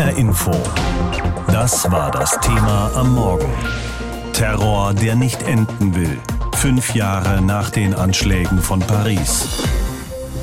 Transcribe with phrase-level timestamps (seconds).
[0.00, 0.50] HR Info.
[1.48, 3.52] Das war das Thema am Morgen.
[4.32, 6.16] Terror, der nicht enden will.
[6.54, 9.46] Fünf Jahre nach den Anschlägen von Paris.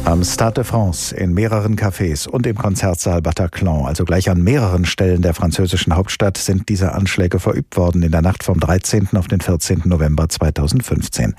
[0.06, 4.86] Am Stade de France, in mehreren Cafés und im Konzertsaal Bataclan, also gleich an mehreren
[4.86, 9.10] Stellen der französischen Hauptstadt, sind diese Anschläge verübt worden in der Nacht vom 13.
[9.16, 9.82] auf den 14.
[9.86, 11.34] November 2015.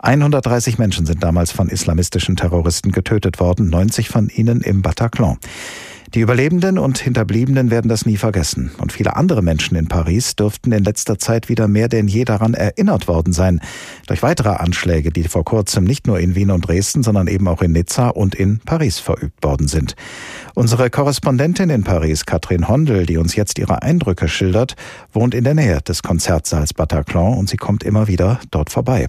[0.00, 5.38] 130 Menschen sind damals von islamistischen Terroristen getötet worden, 90 von ihnen im Bataclan.
[6.14, 8.70] Die Überlebenden und Hinterbliebenen werden das nie vergessen.
[8.76, 12.52] Und viele andere Menschen in Paris dürften in letzter Zeit wieder mehr denn je daran
[12.52, 13.60] erinnert worden sein.
[14.08, 17.62] Durch weitere Anschläge, die vor kurzem nicht nur in Wien und Dresden, sondern eben auch
[17.62, 19.96] in Nizza und in Paris verübt worden sind.
[20.52, 24.76] Unsere Korrespondentin in Paris, Katrin Hondel, die uns jetzt ihre Eindrücke schildert,
[25.14, 29.06] wohnt in der Nähe des Konzertsaals Bataclan und sie kommt immer wieder dort vorbei.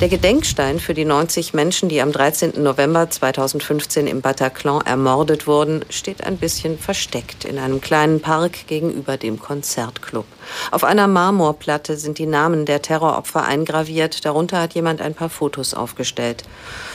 [0.00, 2.62] Der Gedenkstein für die 90 Menschen, die am 13.
[2.62, 9.16] November 2015 im Bataclan ermordet wurden, steht ein bisschen versteckt in einem kleinen Park gegenüber
[9.16, 10.24] dem Konzertclub.
[10.70, 14.24] Auf einer Marmorplatte sind die Namen der Terroropfer eingraviert.
[14.24, 16.44] Darunter hat jemand ein paar Fotos aufgestellt.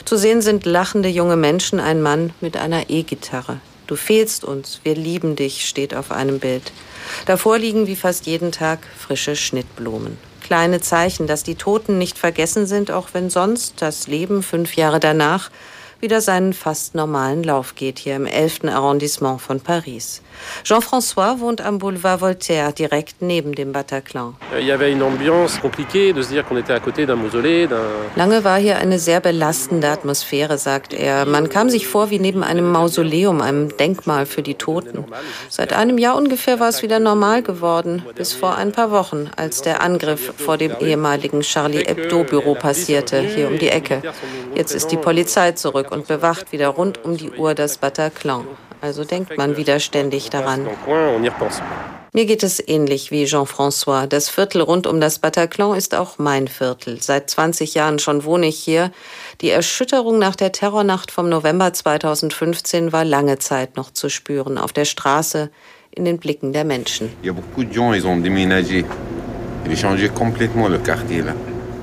[0.06, 3.60] Zu sehen sind lachende junge Menschen, ein Mann mit einer E-Gitarre.
[3.86, 6.72] Du fehlst uns, wir lieben dich, steht auf einem Bild.
[7.26, 12.66] Davor liegen wie fast jeden Tag frische Schnittblumen kleine Zeichen, dass die Toten nicht vergessen
[12.66, 15.50] sind, auch wenn sonst das Leben fünf Jahre danach
[16.04, 18.64] wieder seinen fast normalen Lauf geht hier im 11.
[18.64, 20.20] Arrondissement von Paris.
[20.62, 24.36] Jean-François wohnt am Boulevard Voltaire, direkt neben dem Bataclan.
[28.16, 31.24] Lange war hier eine sehr belastende Atmosphäre, sagt er.
[31.24, 35.06] Man kam sich vor wie neben einem Mausoleum, einem Denkmal für die Toten.
[35.48, 39.62] Seit einem Jahr ungefähr war es wieder normal geworden, bis vor ein paar Wochen, als
[39.62, 44.02] der Angriff vor dem ehemaligen Charlie Hebdo-Büro passierte, hier um die Ecke.
[44.54, 48.46] Jetzt ist die Polizei zurück und bewacht wieder rund um die Uhr das Bataclan.
[48.80, 50.68] Also denkt man wieder ständig daran.
[52.12, 54.06] Mir geht es ähnlich wie Jean-François.
[54.06, 57.02] Das Viertel rund um das Bataclan ist auch mein Viertel.
[57.02, 58.92] Seit 20 Jahren schon wohne ich hier.
[59.40, 64.58] Die Erschütterung nach der Terrornacht vom November 2015 war lange Zeit noch zu spüren.
[64.58, 65.50] Auf der Straße,
[65.90, 67.10] in den Blicken der Menschen.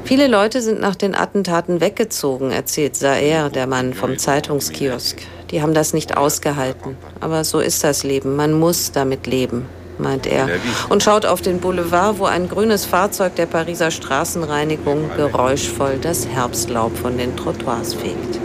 [0.04, 5.18] Viele Leute sind nach den Attentaten weggezogen, erzählt Saer, der Mann vom Zeitungskiosk.
[5.52, 6.98] Die haben das nicht ausgehalten.
[7.20, 8.36] Aber so ist das Leben.
[8.36, 9.66] Man muss damit leben,
[9.98, 10.50] meint er.
[10.90, 16.98] Und schaut auf den Boulevard, wo ein grünes Fahrzeug der Pariser Straßenreinigung geräuschvoll das Herbstlaub
[16.98, 18.40] von den Trottoirs fegt.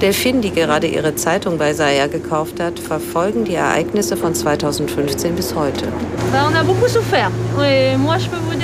[0.00, 5.54] Delphine, die gerade ihre Zeitung bei Saya gekauft hat, verfolgen die Ereignisse von 2015 bis
[5.54, 5.86] heute.
[6.46, 7.30] on a beaucoup souffert.
[7.62, 8.58] Et moi, je peux vous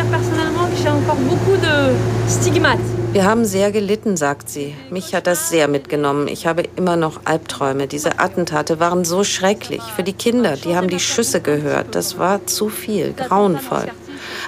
[3.13, 4.75] Wir haben sehr gelitten, sagt sie.
[4.91, 6.27] Mich hat das sehr mitgenommen.
[6.27, 7.87] Ich habe immer noch Albträume.
[7.87, 9.81] Diese Attentate waren so schrecklich.
[9.95, 11.95] Für die Kinder, die haben die Schüsse gehört.
[11.95, 13.87] Das war zu viel, grauenvoll.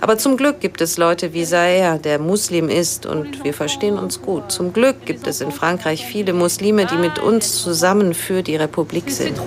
[0.01, 4.21] Aber zum Glück gibt es Leute wie Saer, der Muslim ist, und wir verstehen uns
[4.21, 4.51] gut.
[4.51, 9.09] Zum Glück gibt es in Frankreich viele Muslime, die mit uns zusammen für die Republik
[9.09, 9.39] sind.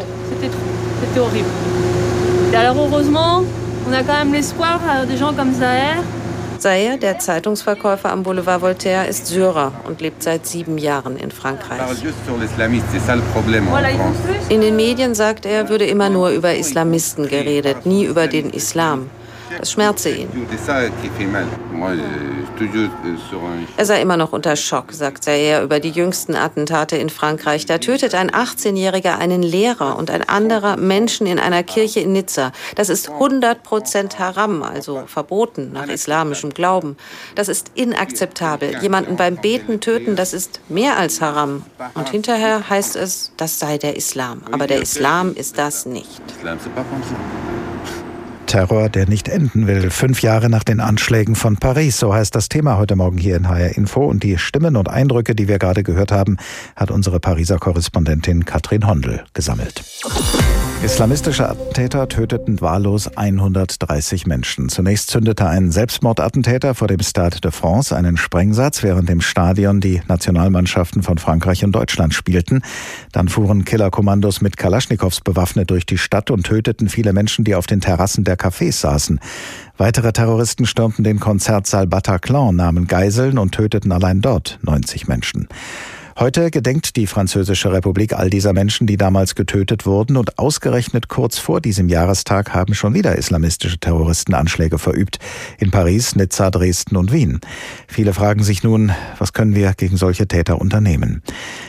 [2.54, 3.44] Alors heureusement,
[3.86, 6.02] on a quand même l'espoir euh, des gens comme Zaher
[6.60, 11.80] Zayer, der Zeitungsverkäufer am Boulevard Voltaire, ist Syrer und lebt seit sieben Jahren in Frankreich.
[14.50, 19.10] In den Medien, sagt er, würde immer nur über Islamisten geredet, nie über den Islam.
[19.58, 20.30] Das schmerze ihn.
[23.78, 27.66] Er sei immer noch unter Schock, sagt Zayer über die jüngsten Attentate in Frankreich.
[27.66, 32.52] Da tötet ein 18-Jähriger einen Lehrer und ein anderer Menschen in einer Kirche in Nizza.
[32.76, 36.98] Das ist 100 Prozent Haram, also verboten nach islamischem Glauben.
[37.36, 38.78] Das ist inakzeptabel.
[38.82, 41.64] Jemanden beim Beten töten, das ist mehr als Haram.
[41.94, 44.42] Und hinterher heißt es, das sei der Islam.
[44.52, 46.22] Aber der Islam ist das nicht.
[48.48, 49.92] Terror, der nicht enden will.
[49.92, 53.48] Fünf Jahre nach den Anschlägen von Paris, so heißt das Thema heute Morgen hier in
[53.48, 54.06] HR Info.
[54.06, 56.38] Und die Stimmen und Eindrücke, die wir gerade gehört haben,
[56.76, 59.84] hat unsere Pariser Korrespondentin Katrin Hondel gesammelt.
[60.84, 64.70] Islamistische Attentäter töteten wahllos 130 Menschen.
[64.70, 70.02] Zunächst zündete ein Selbstmordattentäter vor dem Stade de France einen Sprengsatz, während im Stadion die
[70.08, 72.62] Nationalmannschaften von Frankreich und Deutschland spielten.
[73.12, 77.66] Dann fuhren Killerkommandos mit Kalaschnikows bewaffnet durch die Stadt und töteten viele Menschen, die auf
[77.66, 79.20] den Terrassen der Cafés saßen.
[79.78, 85.48] Weitere Terroristen stürmten den Konzertsaal Bataclan, nahmen Geiseln und töteten allein dort 90 Menschen.
[86.20, 91.38] Heute gedenkt die Französische Republik all dieser Menschen, die damals getötet wurden und ausgerechnet kurz
[91.38, 95.20] vor diesem Jahrestag haben schon wieder islamistische Terroristen Anschläge verübt.
[95.60, 97.40] In Paris, Nizza, Dresden und Wien.
[97.88, 101.22] Viele fragen sich nun, was können wir gegen solche Täter unternehmen?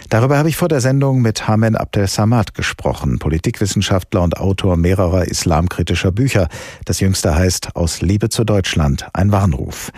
[0.08, 5.28] Darüber habe ich vor der Sendung mit Hamen Abdel Samad gesprochen, Politikwissenschaftler und Autor mehrerer
[5.28, 6.48] islamkritischer Bücher.
[6.86, 9.92] Das jüngste heißt Aus Liebe zu Deutschland, ein Warnruf.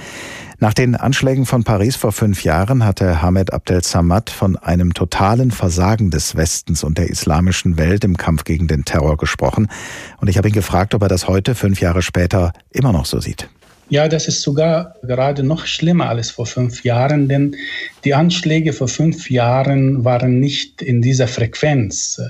[0.62, 5.52] Nach den Anschlägen von Paris vor fünf Jahren hatte Hamed Abdel Samad von einem totalen
[5.52, 9.68] Versagen des Westens und der islamischen Welt im Kampf gegen den Terror gesprochen.
[10.20, 13.20] Und ich habe ihn gefragt, ob er das heute, fünf Jahre später, immer noch so
[13.20, 13.48] sieht.
[13.88, 17.56] Ja, das ist sogar gerade noch schlimmer als vor fünf Jahren, denn
[18.04, 22.20] die Anschläge vor fünf Jahren waren nicht in dieser Frequenz.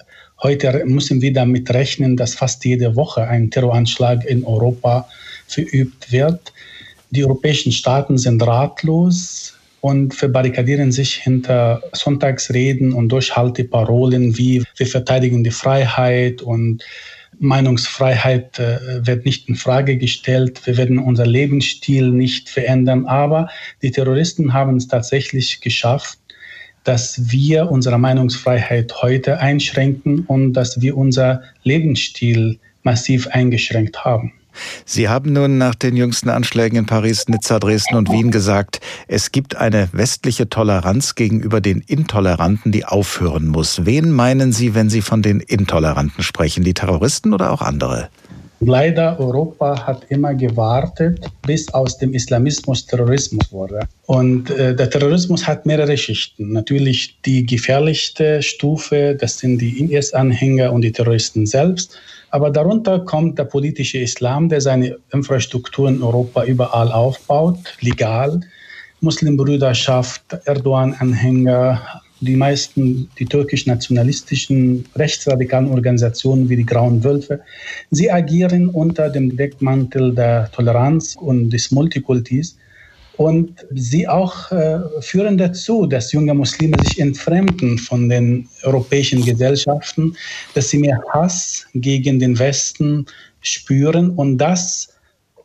[0.40, 5.08] Heute müssen wir damit rechnen, dass fast jede Woche ein Terroranschlag in Europa
[5.48, 6.52] verübt wird.
[7.10, 15.42] Die europäischen Staaten sind ratlos und verbarrikadieren sich hinter Sonntagsreden und Durchhalteparolen wie wir verteidigen
[15.42, 16.84] die Freiheit und
[17.38, 20.66] Meinungsfreiheit äh, wird nicht in Frage gestellt.
[20.66, 23.06] Wir werden unser Lebensstil nicht verändern.
[23.06, 23.48] Aber
[23.82, 26.18] die Terroristen haben es tatsächlich geschafft,
[26.84, 34.32] dass wir unsere Meinungsfreiheit heute einschränken und dass wir unser Lebensstil massiv eingeschränkt haben.
[34.84, 39.32] Sie haben nun nach den jüngsten Anschlägen in Paris, Nizza, Dresden und Wien gesagt, es
[39.32, 43.86] gibt eine westliche Toleranz gegenüber den Intoleranten, die aufhören muss.
[43.86, 46.64] Wen meinen Sie, wenn Sie von den Intoleranten sprechen?
[46.64, 48.08] Die Terroristen oder auch andere?
[48.62, 53.80] Leider Europa hat immer gewartet, bis aus dem Islamismus Terrorismus wurde.
[54.04, 56.52] Und äh, der Terrorismus hat mehrere Schichten.
[56.52, 61.98] Natürlich die gefährlichste Stufe, das sind die IS-Anhänger und die Terroristen selbst.
[62.30, 68.40] Aber darunter kommt der politische Islam, der seine Infrastruktur in Europa überall aufbaut, legal.
[69.00, 71.80] Muslimbrüderschaft, Erdogan-Anhänger,
[72.20, 77.40] die meisten, die türkisch-nationalistischen rechtsradikalen Organisationen wie die Grauen Wölfe,
[77.90, 82.56] sie agieren unter dem Deckmantel der Toleranz und des Multikultis
[83.20, 90.16] und sie auch äh, führen dazu, dass junge Muslime sich entfremden von den europäischen Gesellschaften,
[90.54, 93.04] dass sie mehr Hass gegen den Westen
[93.42, 94.08] spüren.
[94.08, 94.88] Und das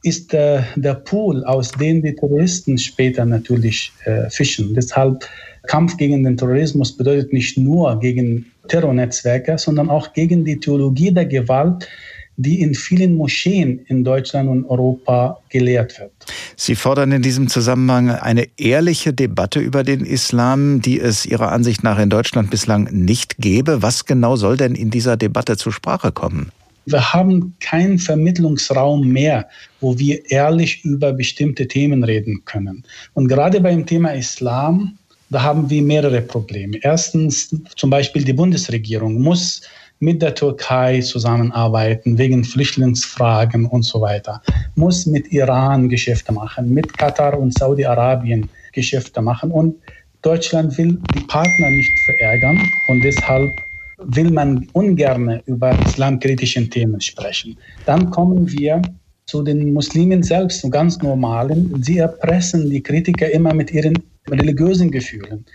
[0.04, 4.74] ist äh, der Pool, aus dem die Terroristen später natürlich äh, fischen.
[4.74, 5.28] Deshalb
[5.68, 11.26] Kampf gegen den Terrorismus bedeutet nicht nur gegen Terrornetzwerke, sondern auch gegen die Theologie der
[11.26, 11.90] Gewalt,
[12.38, 16.12] die in vielen Moscheen in Deutschland und Europa gelehrt wird.
[16.56, 21.84] Sie fordern in diesem Zusammenhang eine ehrliche Debatte über den Islam, die es Ihrer Ansicht
[21.84, 23.82] nach in Deutschland bislang nicht gäbe.
[23.82, 26.52] Was genau soll denn in dieser Debatte zur Sprache kommen?
[26.86, 29.48] Wir haben keinen Vermittlungsraum mehr,
[29.82, 32.84] wo wir ehrlich über bestimmte Themen reden können.
[33.14, 34.98] Und gerade beim Thema Islam,
[35.32, 36.78] da haben wir mehrere Probleme.
[36.82, 39.62] Erstens, zum Beispiel die Bundesregierung muss
[40.00, 44.42] mit der Türkei zusammenarbeiten wegen Flüchtlingsfragen und so weiter,
[44.76, 49.76] muss mit Iran Geschäfte machen, mit Katar und Saudi-Arabien Geschäfte machen und
[50.22, 53.52] Deutschland will die Partner nicht verärgern und deshalb
[54.00, 57.58] will man ungern über islamkritischen Themen sprechen.
[57.86, 58.82] Dann kommen wir
[59.28, 61.82] zu den Muslimen selbst, ganz normalen.
[61.82, 65.46] Sie erpressen die Kritiker immer mit ihren religiösen Gefühlen.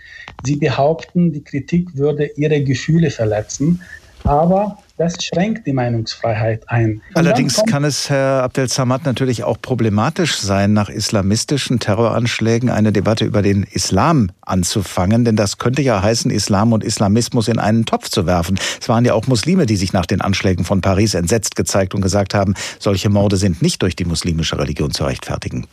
[0.43, 3.81] Sie behaupten, die Kritik würde ihre Gefühle verletzen.
[4.23, 7.01] Aber das schränkt die Meinungsfreiheit ein.
[7.09, 12.91] Und Allerdings kann es, Herr Abdel Samad, natürlich auch problematisch sein, nach islamistischen Terroranschlägen eine
[12.91, 15.25] Debatte über den Islam anzufangen.
[15.25, 18.59] Denn das könnte ja heißen, Islam und Islamismus in einen Topf zu werfen.
[18.79, 22.01] Es waren ja auch Muslime, die sich nach den Anschlägen von Paris entsetzt gezeigt und
[22.01, 25.65] gesagt haben, solche Morde sind nicht durch die muslimische Religion zu rechtfertigen.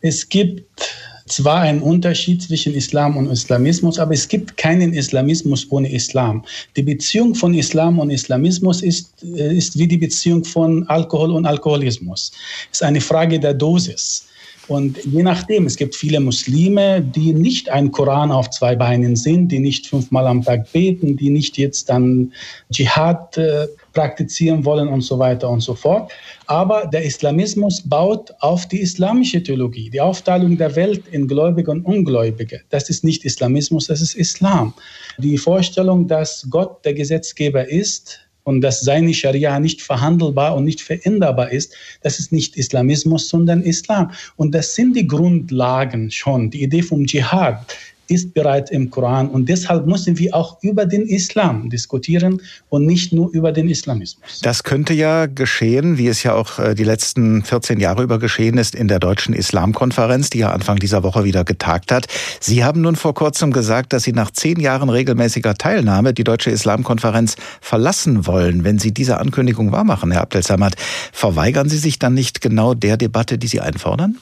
[0.00, 5.90] Es gibt zwar ein Unterschied zwischen Islam und Islamismus, aber es gibt keinen Islamismus ohne
[5.90, 6.44] Islam.
[6.76, 11.46] Die Beziehung von Islam und Islamismus ist, äh, ist wie die Beziehung von Alkohol und
[11.46, 12.32] Alkoholismus.
[12.70, 14.26] Es ist eine Frage der Dosis.
[14.68, 19.48] Und je nachdem, es gibt viele Muslime, die nicht ein Koran auf zwei Beinen sind,
[19.48, 22.32] die nicht fünfmal am Tag beten, die nicht jetzt dann
[22.70, 26.12] Dschihad äh, praktizieren wollen und so weiter und so fort.
[26.46, 31.84] Aber der Islamismus baut auf die islamische Theologie, die Aufteilung der Welt in Gläubige und
[31.84, 32.60] Ungläubige.
[32.70, 34.74] Das ist nicht Islamismus, das ist Islam.
[35.18, 40.80] Die Vorstellung, dass Gott der Gesetzgeber ist, und dass seine Scharia nicht verhandelbar und nicht
[40.80, 44.10] veränderbar ist, das ist nicht Islamismus, sondern Islam.
[44.36, 46.50] Und das sind die Grundlagen schon.
[46.50, 47.76] Die Idee vom Dschihad,
[48.08, 49.28] ist bereits im Koran.
[49.28, 54.40] Und deshalb müssen wir auch über den Islam diskutieren und nicht nur über den Islamismus.
[54.42, 58.58] Das könnte ja geschehen, wie es ja auch äh, die letzten 14 Jahre über geschehen
[58.58, 62.06] ist in der Deutschen Islamkonferenz, die ja Anfang dieser Woche wieder getagt hat.
[62.40, 66.50] Sie haben nun vor kurzem gesagt, dass Sie nach zehn Jahren regelmäßiger Teilnahme die Deutsche
[66.50, 68.64] Islamkonferenz verlassen wollen.
[68.64, 70.76] Wenn Sie diese Ankündigung wahrmachen, Herr Abdel Samad,
[71.12, 74.18] verweigern Sie sich dann nicht genau der Debatte, die Sie einfordern?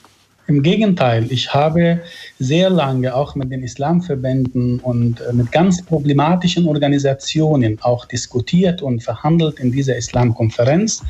[0.51, 2.01] Im Gegenteil, ich habe
[2.41, 9.01] sehr lange auch mit den Islamverbänden und äh, mit ganz problematischen Organisationen auch diskutiert und
[9.01, 11.05] verhandelt in dieser Islamkonferenz.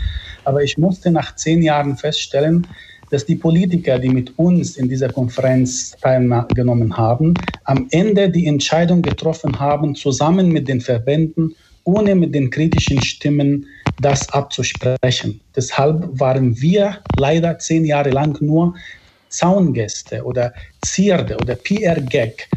[0.45, 2.67] Aber ich musste nach zehn Jahren feststellen,
[3.11, 7.33] dass die Politiker, die mit uns in dieser Konferenz teilgenommen haben,
[7.65, 11.55] am Ende die Entscheidung getroffen haben, zusammen mit den Verbänden,
[11.85, 13.65] ohne mit den kritischen Stimmen
[14.03, 15.41] das abzusprechen.
[15.57, 18.75] Deshalb waren wir leider zehn Jahre lang nur
[19.31, 22.49] Zaungäste oder Zierde oder PR-Gag,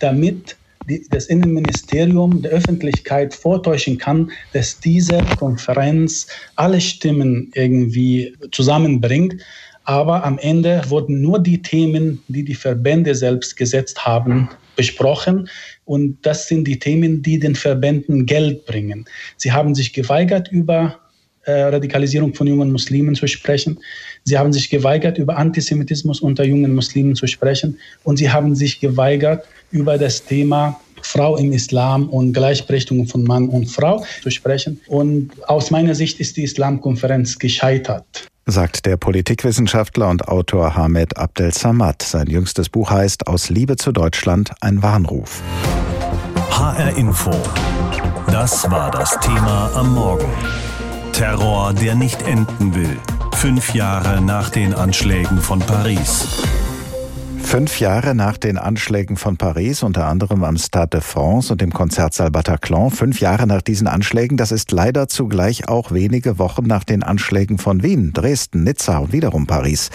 [0.00, 0.56] damit
[0.88, 9.42] die, das Innenministerium der Öffentlichkeit vortäuschen kann, dass diese Konferenz alle Stimmen irgendwie zusammenbringt.
[9.84, 15.48] Aber am Ende wurden nur die Themen, die die Verbände selbst gesetzt haben, besprochen.
[15.84, 19.04] Und das sind die Themen, die den Verbänden Geld bringen.
[19.36, 20.98] Sie haben sich geweigert, über
[21.44, 23.78] äh, Radikalisierung von jungen Muslimen zu sprechen.
[24.24, 27.78] Sie haben sich geweigert, über Antisemitismus unter jungen Muslimen zu sprechen.
[28.04, 33.48] Und sie haben sich geweigert, über das Thema Frau im Islam und Gleichberechtigung von Mann
[33.48, 34.80] und Frau zu sprechen.
[34.86, 38.28] Und aus meiner Sicht ist die Islamkonferenz gescheitert.
[38.46, 42.02] Sagt der Politikwissenschaftler und Autor Hamed Abdel Samad.
[42.02, 45.42] Sein jüngstes Buch heißt Aus Liebe zu Deutschland ein Warnruf.
[46.50, 47.30] HR Info.
[48.26, 50.28] Das war das Thema am Morgen.
[51.12, 52.98] Terror, der nicht enden will.
[53.34, 56.42] Fünf Jahre nach den Anschlägen von Paris.
[57.44, 61.72] Fünf Jahre nach den Anschlägen von Paris, unter anderem am Stade de France und dem
[61.72, 66.84] Konzertsaal Bataclan, fünf Jahre nach diesen Anschlägen, das ist leider zugleich auch wenige Wochen nach
[66.84, 69.90] den Anschlägen von Wien, Dresden, Nizza und wiederum Paris.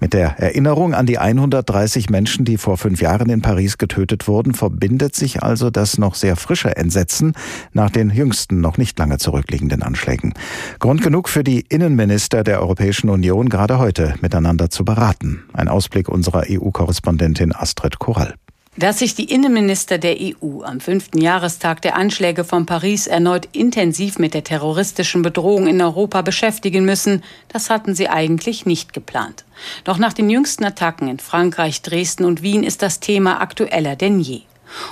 [0.00, 4.54] Mit der Erinnerung an die 130 Menschen, die vor fünf Jahren in Paris getötet wurden,
[4.54, 7.34] verbindet sich also das noch sehr frische Entsetzen
[7.72, 10.34] nach den jüngsten, noch nicht lange zurückliegenden Anschlägen.
[10.78, 15.44] Grund genug für die Innenminister der Europäischen Union, gerade heute miteinander zu beraten.
[15.52, 16.48] Ein Ausblick unserer
[16.84, 18.34] EU-Korrespondentin Astrid Korall.
[18.76, 24.18] Dass sich die Innenminister der EU am fünften Jahrestag der Anschläge von Paris erneut intensiv
[24.18, 29.44] mit der terroristischen Bedrohung in Europa beschäftigen müssen, das hatten sie eigentlich nicht geplant.
[29.84, 34.18] Doch nach den jüngsten Attacken in Frankreich, Dresden und Wien ist das Thema aktueller denn
[34.18, 34.40] je.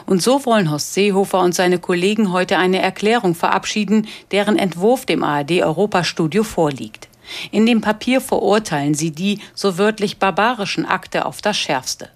[0.07, 5.25] Und so wollen Horst Seehofer und seine Kollegen heute eine Erklärung verabschieden, deren Entwurf dem
[5.25, 7.09] ARD-Europastudio vorliegt.
[7.51, 12.11] In dem Papier verurteilen sie die, so wörtlich barbarischen Akte auf das Schärfste.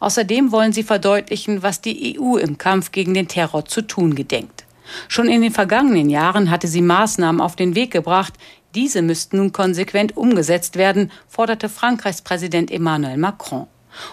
[0.00, 4.64] Außerdem wollen sie verdeutlichen, was die EU im Kampf gegen den Terror zu tun gedenkt.
[5.08, 8.34] Schon in den vergangenen Jahren hatte sie Maßnahmen auf den Weg gebracht.
[8.74, 13.66] Diese müssten nun konsequent umgesetzt werden, forderte Frankreichs Präsident Emmanuel Macron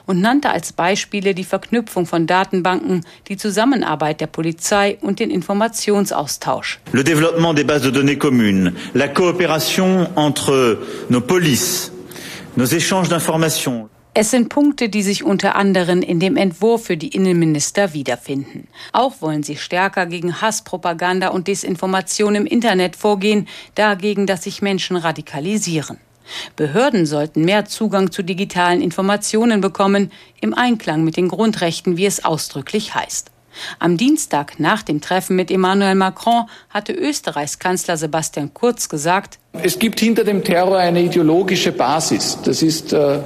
[0.05, 6.79] und nannte als Beispiele die Verknüpfung von Datenbanken, die Zusammenarbeit der Polizei und den Informationsaustausch.
[6.91, 10.77] Le développement des bases de données communes, la coopération entre
[11.09, 11.91] nos polices,
[12.55, 13.89] nos échanges d'informations.
[14.15, 18.67] Es sind Punkte, die sich unter anderem in dem Entwurf für die Innenminister wiederfinden.
[18.91, 24.97] Auch wollen sie stärker gegen Hasspropaganda und Desinformation im Internet vorgehen, dagegen, dass sich Menschen
[24.97, 25.99] radikalisieren.
[26.55, 32.23] Behörden sollten mehr Zugang zu digitalen Informationen bekommen, im Einklang mit den Grundrechten, wie es
[32.23, 33.31] ausdrücklich heißt.
[33.79, 39.79] Am Dienstag nach dem Treffen mit Emmanuel Macron hatte Österreichs Kanzler Sebastian Kurz gesagt, es
[39.79, 42.37] gibt hinter dem Terror eine ideologische Basis.
[42.45, 43.19] Das ist äh,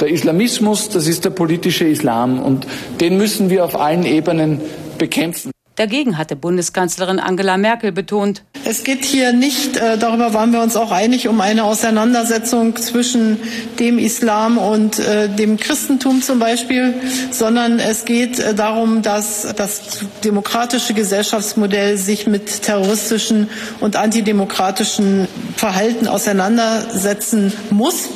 [0.00, 2.66] der Islamismus, das ist der politische Islam und
[3.00, 4.60] den müssen wir auf allen Ebenen
[4.98, 5.50] bekämpfen.
[5.76, 10.74] Dagegen hatte Bundeskanzlerin Angela Merkel betont, es geht hier nicht, äh, darüber waren wir uns
[10.74, 13.36] auch einig, um eine Auseinandersetzung zwischen
[13.78, 16.94] dem Islam und äh, dem Christentum zum Beispiel,
[17.30, 23.50] sondern es geht äh, darum, dass das demokratische Gesellschaftsmodell sich mit terroristischen
[23.80, 28.08] und antidemokratischen Verhalten auseinandersetzen muss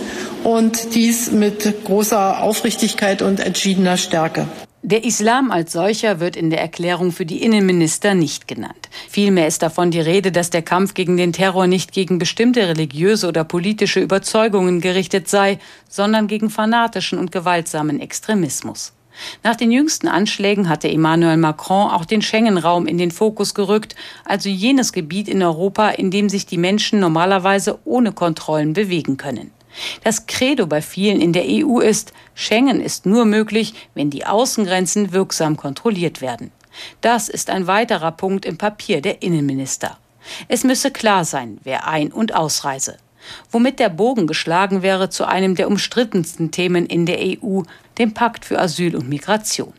[0.44, 4.46] und dies mit großer Aufrichtigkeit und entschiedener Stärke.
[4.90, 8.88] Der Islam als solcher wird in der Erklärung für die Innenminister nicht genannt.
[9.11, 13.28] Vielmehr ist davon die Rede, dass der Kampf gegen den Terror nicht gegen bestimmte religiöse
[13.28, 15.59] oder politische Überzeugungen gerichtet sei,
[15.90, 18.95] sondern gegen fanatischen und gewaltsamen Extremismus.
[19.42, 24.49] Nach den jüngsten Anschlägen hatte Emmanuel Macron auch den Schengen-Raum in den Fokus gerückt, also
[24.49, 29.50] jenes Gebiet in Europa, in dem sich die Menschen normalerweise ohne Kontrollen bewegen können.
[30.04, 35.12] Das Credo bei vielen in der EU ist, Schengen ist nur möglich, wenn die Außengrenzen
[35.12, 36.50] wirksam kontrolliert werden.
[37.00, 39.99] Das ist ein weiterer Punkt im Papier der Innenminister.
[40.49, 42.97] Es müsse klar sein, wer ein- und ausreise.
[43.50, 47.62] Womit der Bogen geschlagen wäre zu einem der umstrittensten Themen in der EU,
[47.99, 49.73] dem Pakt für Asyl und Migration.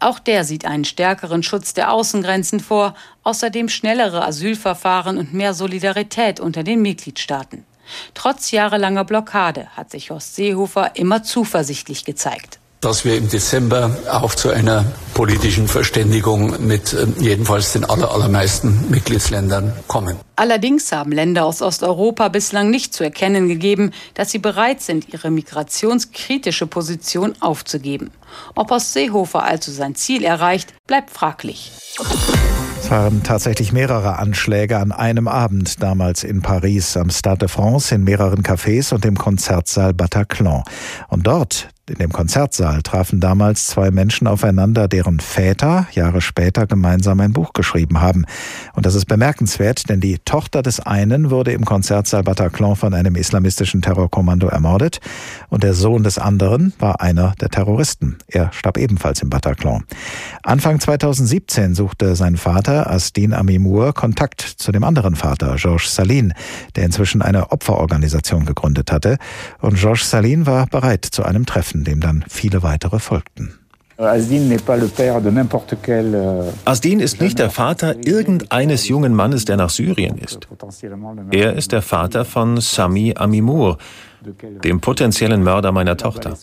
[0.00, 6.40] Auch der sieht einen stärkeren Schutz der Außengrenzen vor, außerdem schnellere Asylverfahren und mehr Solidarität
[6.40, 7.64] unter den Mitgliedstaaten.
[8.14, 14.34] Trotz jahrelanger Blockade hat sich Horst Seehofer immer zuversichtlich gezeigt dass wir im Dezember auch
[14.34, 14.84] zu einer
[15.14, 20.16] politischen Verständigung mit äh, jedenfalls den aller, allermeisten Mitgliedsländern kommen.
[20.34, 25.30] Allerdings haben Länder aus Osteuropa bislang nicht zu erkennen gegeben, dass sie bereit sind, ihre
[25.30, 28.10] migrationskritische Position aufzugeben.
[28.56, 31.70] Ob aus Seehofer also sein Ziel erreicht, bleibt fraglich.
[32.92, 38.04] Waren tatsächlich mehrere Anschläge an einem Abend damals in Paris am Stade de France in
[38.04, 40.62] mehreren Cafés und im Konzertsaal Bataclan.
[41.08, 47.18] Und dort in dem Konzertsaal trafen damals zwei Menschen aufeinander, deren Väter Jahre später gemeinsam
[47.20, 48.24] ein Buch geschrieben haben.
[48.74, 53.16] Und das ist bemerkenswert, denn die Tochter des einen wurde im Konzertsaal Bataclan von einem
[53.16, 55.00] islamistischen Terrorkommando ermordet
[55.48, 58.16] und der Sohn des anderen war einer der Terroristen.
[58.28, 59.84] Er starb ebenfalls im Bataclan.
[60.44, 66.32] Anfang 2017 suchte sein Vater Astin Amimour Kontakt zu dem anderen Vater, Georges Salin,
[66.76, 69.18] der inzwischen eine Opferorganisation gegründet hatte.
[69.60, 73.58] Und Georges Salin war bereit zu einem Treffen, dem dann viele weitere folgten.
[73.98, 74.50] Asdin
[77.00, 80.48] ist nicht der Vater irgendeines jungen Mannes, der nach Syrien ist.
[81.30, 83.78] Er ist der Vater von Sami Amimour,
[84.64, 86.36] dem potenziellen Mörder meiner Tochter.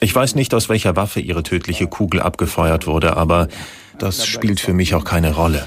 [0.00, 3.48] Ich weiß nicht, aus welcher Waffe ihre tödliche Kugel abgefeuert wurde, aber
[3.98, 5.66] das spielt für mich auch keine Rolle.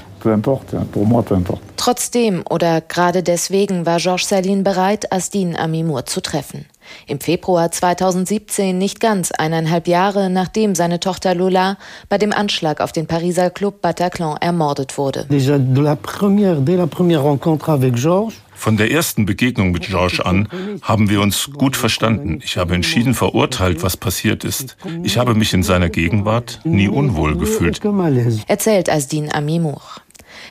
[1.76, 6.66] Trotzdem oder gerade deswegen war Georges Salin bereit, Asdin Amimour zu treffen.
[7.06, 11.78] Im Februar 2017, nicht ganz eineinhalb Jahre nachdem seine Tochter Lola
[12.08, 15.26] bei dem Anschlag auf den Pariser Club Bataclan ermordet wurde.
[18.54, 20.48] Von der ersten Begegnung mit Georges an
[20.82, 22.40] haben wir uns gut verstanden.
[22.42, 24.76] Ich habe entschieden verurteilt, was passiert ist.
[25.02, 27.80] Ich habe mich in seiner Gegenwart nie unwohl gefühlt.
[28.46, 29.82] Erzählt Asdin Amimour.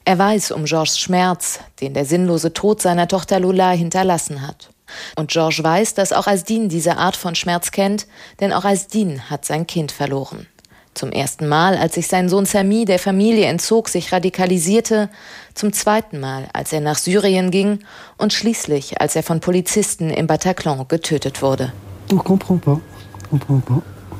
[0.04, 4.70] Er weiß um Georges Schmerz, den der sinnlose Tod seiner Tochter Lola hinterlassen hat.
[5.16, 8.08] Und George weiß, dass auch Asdin diese Art von Schmerz kennt,
[8.40, 10.48] denn auch Asdin hat sein Kind verloren.
[10.96, 15.10] Zum ersten Mal, als sich sein Sohn Sami der Familie entzog, sich radikalisierte,
[15.54, 17.80] zum zweiten Mal, als er nach Syrien ging
[18.18, 21.74] und schließlich, als er von Polizisten im Bataclan getötet wurde.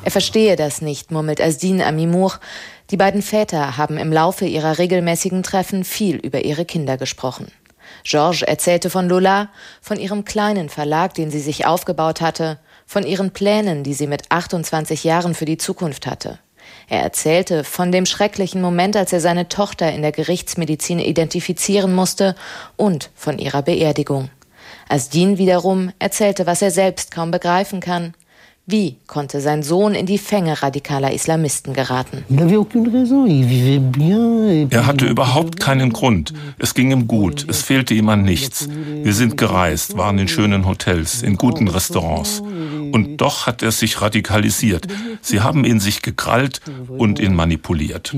[0.04, 2.38] Er verstehe das nicht, murmelt Asdin Amimour.
[2.90, 7.50] Die beiden Väter haben im Laufe ihrer regelmäßigen Treffen viel über ihre Kinder gesprochen.
[8.06, 9.48] Georges erzählte von Lola,
[9.80, 14.30] von ihrem kleinen Verlag, den sie sich aufgebaut hatte, von ihren Plänen, die sie mit
[14.30, 16.38] 28 Jahren für die Zukunft hatte.
[16.88, 22.36] Er erzählte von dem schrecklichen Moment, als er seine Tochter in der Gerichtsmedizin identifizieren musste
[22.76, 24.30] und von ihrer Beerdigung.
[24.88, 28.14] Asdin wiederum erzählte, was er selbst kaum begreifen kann.
[28.68, 32.24] Wie konnte sein Sohn in die Fänge radikaler Islamisten geraten?
[34.70, 36.32] Er hatte überhaupt keinen Grund.
[36.58, 37.46] Es ging ihm gut.
[37.48, 38.68] Es fehlte ihm an nichts.
[39.04, 42.40] Wir sind gereist, waren in schönen Hotels, in guten Restaurants.
[42.40, 44.88] Und doch hat er sich radikalisiert.
[45.20, 48.12] Sie haben ihn sich gekrallt und ihn manipuliert.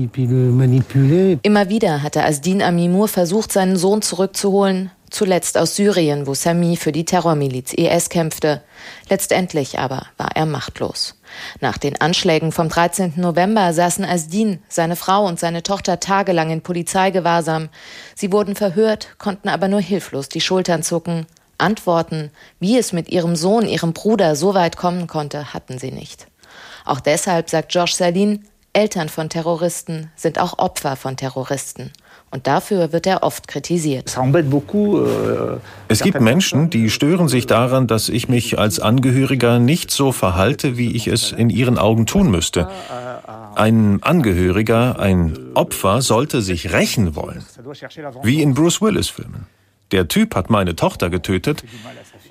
[1.43, 6.91] Immer wieder hatte Asdin Amimur versucht, seinen Sohn zurückzuholen, zuletzt aus Syrien, wo Sami für
[6.91, 8.61] die Terrormiliz IS kämpfte.
[9.09, 11.15] Letztendlich aber war er machtlos.
[11.61, 13.13] Nach den Anschlägen vom 13.
[13.17, 17.69] November saßen Asdin, seine Frau und seine Tochter tagelang in Polizeigewahrsam.
[18.15, 21.25] Sie wurden verhört, konnten aber nur hilflos die Schultern zucken.
[21.57, 26.27] Antworten, wie es mit ihrem Sohn, ihrem Bruder so weit kommen konnte, hatten sie nicht.
[26.85, 31.91] Auch deshalb sagt Georges Salin, Eltern von Terroristen sind auch Opfer von Terroristen.
[32.31, 34.15] Und dafür wird er oft kritisiert.
[35.87, 40.77] Es gibt Menschen, die stören sich daran, dass ich mich als Angehöriger nicht so verhalte,
[40.77, 42.69] wie ich es in ihren Augen tun müsste.
[43.55, 47.43] Ein Angehöriger, ein Opfer sollte sich rächen wollen.
[48.21, 49.47] Wie in Bruce Willis-Filmen.
[49.91, 51.63] Der Typ hat meine Tochter getötet.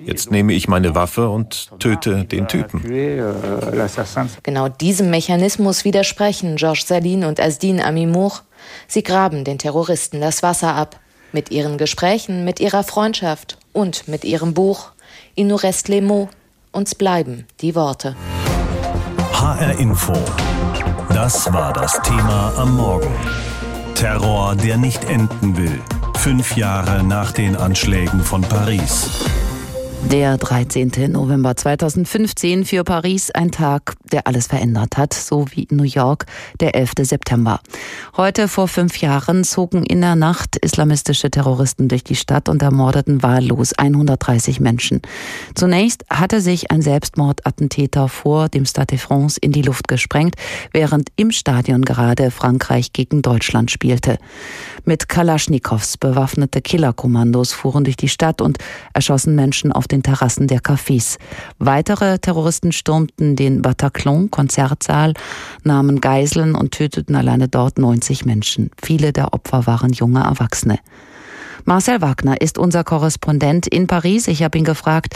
[0.05, 2.81] Jetzt nehme ich meine Waffe und töte den Typen.
[4.43, 8.31] Genau diesem Mechanismus widersprechen Georges Salin und Asdin Amimour
[8.87, 10.99] Sie graben den Terroristen das Wasser ab.
[11.31, 14.91] Mit ihren Gesprächen, mit ihrer Freundschaft und mit ihrem Buch
[15.35, 16.29] Il nous reste les mots.
[16.71, 18.15] Uns bleiben die Worte.
[19.33, 20.13] HR Info.
[21.13, 23.15] Das war das Thema am Morgen.
[23.95, 25.81] Terror, der nicht enden will.
[26.15, 29.09] Fünf Jahre nach den Anschlägen von Paris.
[30.07, 31.11] Der 13.
[31.11, 36.25] November 2015 für Paris ein Tag, der alles verändert hat, so wie New York
[36.61, 36.93] der 11.
[37.01, 37.59] September.
[38.17, 43.21] Heute vor fünf Jahren zogen in der Nacht islamistische Terroristen durch die Stadt und ermordeten
[43.21, 45.01] wahllos 130 Menschen.
[45.53, 50.35] Zunächst hatte sich ein Selbstmordattentäter vor dem Stade de France in die Luft gesprengt,
[50.71, 54.17] während im Stadion gerade Frankreich gegen Deutschland spielte.
[54.85, 58.57] Mit Kalaschnikows bewaffnete Killerkommandos fuhren durch die Stadt und
[58.93, 61.17] erschossen Menschen auf den Terrassen der Cafés.
[61.57, 65.13] Weitere Terroristen stürmten den Bataclan Konzertsaal,
[65.63, 68.71] nahmen Geiseln und töteten alleine dort 90 Menschen.
[68.81, 70.79] Viele der Opfer waren junge Erwachsene.
[71.69, 74.27] Marcel Wagner ist unser Korrespondent in Paris.
[74.27, 75.13] Ich habe ihn gefragt,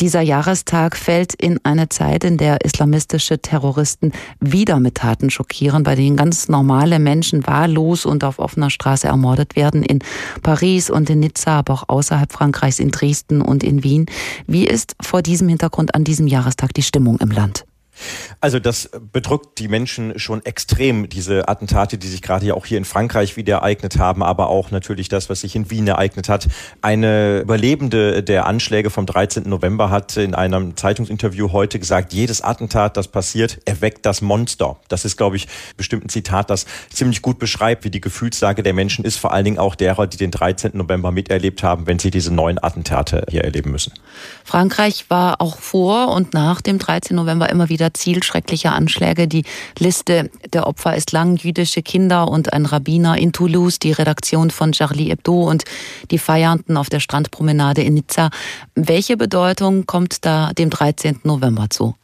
[0.00, 5.94] dieser Jahrestag fällt in eine Zeit, in der islamistische Terroristen wieder mit Taten schockieren, bei
[5.94, 10.00] denen ganz normale Menschen wahllos und auf offener Straße ermordet werden, in
[10.42, 14.04] Paris und in Nizza, aber auch außerhalb Frankreichs, in Dresden und in Wien.
[14.46, 17.64] Wie ist vor diesem Hintergrund an diesem Jahrestag die Stimmung im Land?
[18.40, 22.78] Also das bedrückt die Menschen schon extrem, diese Attentate, die sich gerade ja auch hier
[22.78, 26.48] in Frankreich wieder ereignet haben, aber auch natürlich das, was sich in Wien ereignet hat.
[26.82, 29.48] Eine Überlebende der Anschläge vom 13.
[29.48, 34.76] November hat in einem Zeitungsinterview heute gesagt, jedes Attentat, das passiert, erweckt das Monster.
[34.88, 38.74] Das ist, glaube ich, bestimmt ein Zitat, das ziemlich gut beschreibt, wie die Gefühlslage der
[38.74, 40.72] Menschen ist, vor allen Dingen auch derer, die den 13.
[40.74, 43.92] November miterlebt haben, wenn sie diese neuen Attentate hier erleben müssen.
[44.44, 47.16] Frankreich war auch vor und nach dem 13.
[47.16, 49.28] November immer wieder wieder Ziel schrecklicher Anschläge.
[49.28, 49.44] Die
[49.78, 51.36] Liste der Opfer ist lang.
[51.36, 55.64] Jüdische Kinder und ein Rabbiner in Toulouse, die Redaktion von Charlie Hebdo und
[56.10, 58.30] die Feiernden auf der Strandpromenade in Nizza.
[58.74, 61.20] Welche Bedeutung kommt da dem 13.
[61.24, 61.94] November zu?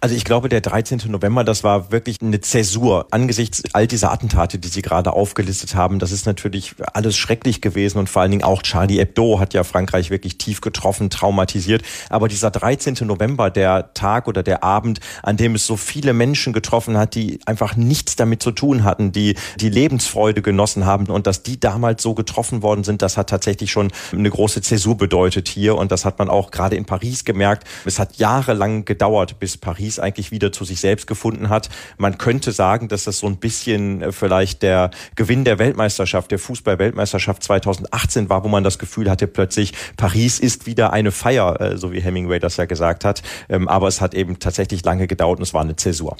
[0.00, 1.02] Also ich glaube, der 13.
[1.06, 5.98] November, das war wirklich eine Zäsur angesichts all dieser Attentate, die Sie gerade aufgelistet haben.
[5.98, 9.64] Das ist natürlich alles schrecklich gewesen und vor allen Dingen auch Charlie Hebdo hat ja
[9.64, 11.82] Frankreich wirklich tief getroffen, traumatisiert.
[12.08, 12.96] Aber dieser 13.
[13.02, 17.40] November, der Tag oder der Abend, an dem es so viele Menschen getroffen hat, die
[17.46, 22.02] einfach nichts damit zu tun hatten, die die Lebensfreude genossen haben und dass die damals
[22.02, 26.04] so getroffen worden sind, das hat tatsächlich schon eine große Zäsur bedeutet hier und das
[26.04, 27.66] hat man auch gerade in Paris gemerkt.
[27.84, 31.70] Es hat jahrelang gedauert, bis Paris eigentlich wieder zu sich selbst gefunden hat.
[31.96, 36.38] Man könnte sagen, dass das so ein bisschen äh, vielleicht der Gewinn der Weltmeisterschaft, der
[36.38, 41.78] Fußball-Weltmeisterschaft 2018 war, wo man das Gefühl hatte, plötzlich Paris ist wieder eine Feier, äh,
[41.78, 43.22] so wie Hemingway das ja gesagt hat.
[43.48, 46.16] Ähm, aber es hat eben tatsächlich lange gedauert und es war eine Zäsur.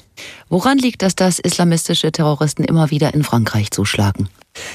[0.49, 4.29] Woran liegt das, dass islamistische Terroristen immer wieder in Frankreich zuschlagen?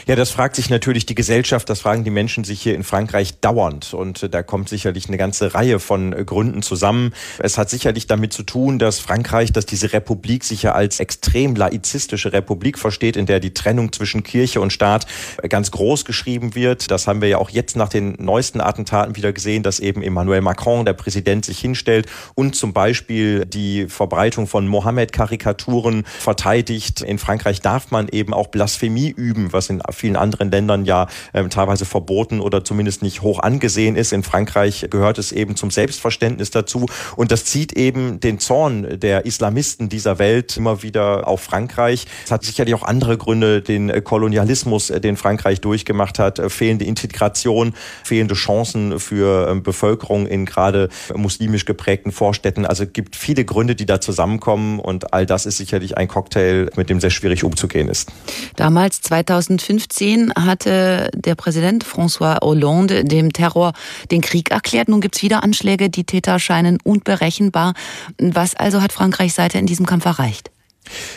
[0.08, 3.40] Ja, das fragt sich natürlich die Gesellschaft, das fragen die Menschen sich hier in Frankreich
[3.40, 3.94] dauernd.
[3.94, 7.12] Und äh, da kommt sicherlich eine ganze Reihe von äh, Gründen zusammen.
[7.38, 11.54] Es hat sicherlich damit zu tun, dass Frankreich, dass diese Republik sich ja als extrem
[11.54, 15.06] laizistische Republik versteht, in der die Trennung zwischen Kirche und Staat
[15.42, 16.90] äh, ganz groß geschrieben wird.
[16.90, 20.40] Das haben wir ja auch jetzt nach den neuesten Attentaten wieder gesehen, dass eben Emmanuel
[20.40, 27.02] Macron, der Präsident, sich hinstellt und zum Beispiel die Verbreitung von Mohammed-Karikaturen verteidigt.
[27.02, 31.50] In Frankreich darf man eben auch Blasphemie üben, was in vielen anderen Ländern ja ähm,
[31.50, 34.12] teilweise verboten oder zumindest nicht hoch angesehen ist.
[34.12, 36.86] In Frankreich gehört es eben zum Selbstverständnis dazu.
[37.16, 42.06] Und das zieht eben den Zorn der Islamisten dieser Welt immer wieder auf Frankreich.
[42.24, 46.50] Es hat sicherlich auch andere Gründe, den äh, Kolonialismus, äh, den Frankreich durchgemacht hat, äh,
[46.50, 52.66] fehlende Integration, fehlende Chancen für ähm, Bevölkerung in gerade muslimisch geprägten Vorstädten.
[52.66, 56.70] Also es gibt viele Gründe, die da zusammenkommen und all das ist sicherlich ein Cocktail,
[56.76, 58.10] mit dem sehr schwierig umzugehen ist.
[58.56, 63.72] Damals 2000 2015 hatte der Präsident François Hollande dem Terror
[64.10, 64.88] den Krieg erklärt.
[64.88, 67.74] Nun gibt es wieder Anschläge, die Täter scheinen unberechenbar.
[68.18, 70.50] Was also hat Frankreich seither in diesem Kampf erreicht?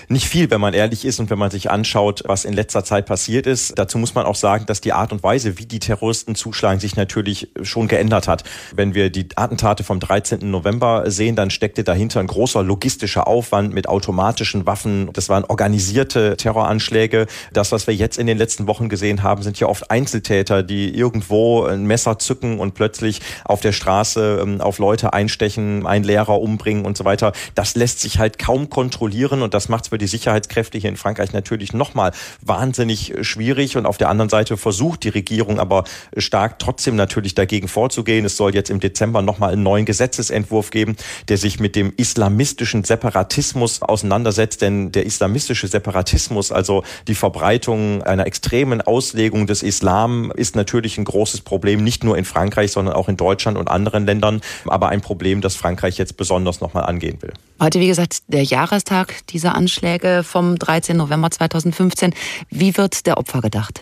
[0.08, 3.06] Nicht viel, wenn man ehrlich ist und wenn man sich anschaut, was in letzter Zeit
[3.06, 3.78] passiert ist.
[3.78, 6.96] Dazu muss man auch sagen, dass die Art und Weise, wie die Terroristen zuschlagen, sich
[6.96, 8.44] natürlich schon geändert hat.
[8.76, 10.50] Wenn wir die Attentate vom 13.
[10.50, 15.10] November sehen, dann steckte dahinter ein großer logistischer Aufwand mit automatischen Waffen.
[15.14, 17.28] Das waren organisierte Terroranschläge.
[17.54, 20.96] Das, was wir jetzt in den letzten Wochen gesehen haben, sind ja oft Einzeltäter, die
[20.96, 26.40] irgendwo ein Messer zücken und plötzlich auf der Straße ähm, auf Leute einstechen, einen Lehrer
[26.42, 27.34] umbringen und so weiter.
[27.56, 30.90] Das lässt sich halt kaum kontrollieren und das das macht es für die Sicherheitskräfte hier
[30.90, 33.78] in Frankreich natürlich nochmal wahnsinnig schwierig.
[33.78, 35.84] Und auf der anderen Seite versucht die Regierung aber
[36.18, 38.26] stark trotzdem natürlich dagegen vorzugehen.
[38.26, 40.96] Es soll jetzt im Dezember nochmal einen neuen Gesetzesentwurf geben,
[41.28, 44.64] der sich mit dem islamistischen Separatismus auseinandersetzt.
[44.64, 51.06] Denn der islamistische Separatismus, also die Verbreitung einer extremen Auslegung des Islam, ist natürlich ein
[51.06, 54.42] großes Problem, nicht nur in Frankreich, sondern auch in Deutschland und anderen Ländern.
[54.66, 57.34] Aber ein Problem, das Frankreich jetzt besonders nochmal angehen will.
[57.62, 60.98] Heute, wie gesagt, der Jahrestag dieser Anschläge vom 13.
[60.98, 62.14] November 2015.
[62.50, 63.82] Wie wird der Opfer gedacht?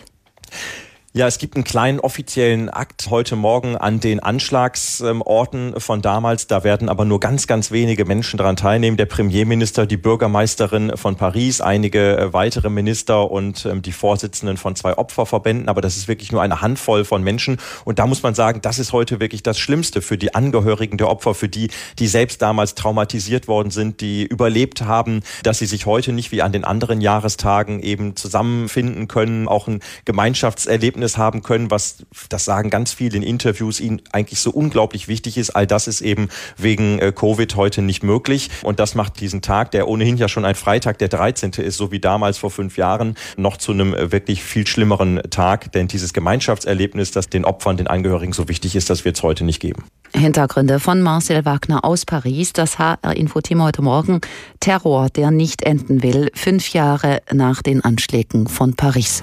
[1.12, 6.46] Ja, es gibt einen kleinen offiziellen Akt heute Morgen an den Anschlagsorten von damals.
[6.46, 8.96] Da werden aber nur ganz, ganz wenige Menschen daran teilnehmen.
[8.96, 14.76] Der Premierminister, die Bürgermeisterin von Paris, einige äh, weitere Minister und ähm, die Vorsitzenden von
[14.76, 15.68] zwei Opferverbänden.
[15.68, 17.56] Aber das ist wirklich nur eine Handvoll von Menschen.
[17.84, 21.08] Und da muss man sagen, das ist heute wirklich das Schlimmste für die Angehörigen der
[21.08, 25.86] Opfer, für die, die selbst damals traumatisiert worden sind, die überlebt haben, dass sie sich
[25.86, 31.42] heute nicht wie an den anderen Jahrestagen eben zusammenfinden können, auch ein Gemeinschaftserlebnis Ergebnis haben
[31.42, 35.50] können, was, das sagen ganz viele in Interviews, ihnen eigentlich so unglaublich wichtig ist.
[35.50, 38.50] All das ist eben wegen äh, Covid heute nicht möglich.
[38.62, 41.52] Und das macht diesen Tag, der ohnehin ja schon ein Freitag, der 13.
[41.52, 45.72] ist, so wie damals vor fünf Jahren, noch zu einem äh, wirklich viel schlimmeren Tag.
[45.72, 49.44] Denn dieses Gemeinschaftserlebnis, das den Opfern, den Angehörigen so wichtig ist, das wird es heute
[49.44, 49.84] nicht geben.
[50.14, 52.52] Hintergründe von Marcel Wagner aus Paris.
[52.52, 54.20] Das HR-Info-Thema heute Morgen.
[54.58, 56.30] Terror, der nicht enden will.
[56.34, 59.22] Fünf Jahre nach den Anschlägen von Paris.